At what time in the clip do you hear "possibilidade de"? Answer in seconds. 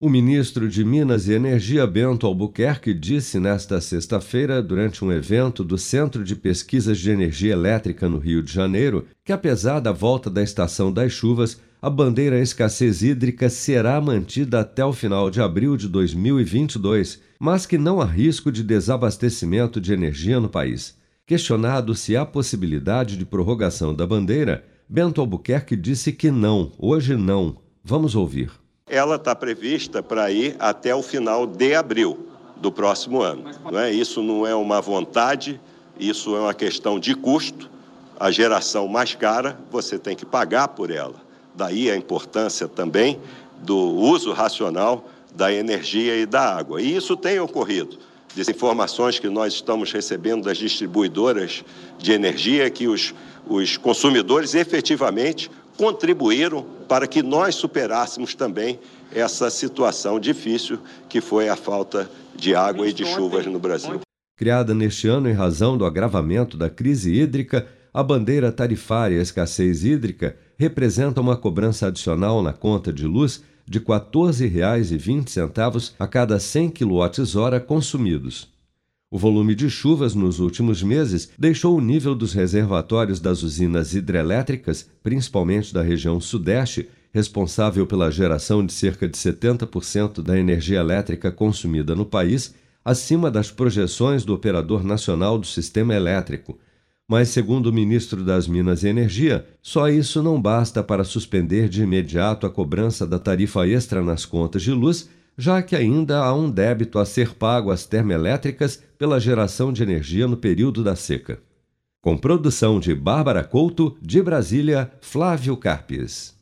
22.24-23.26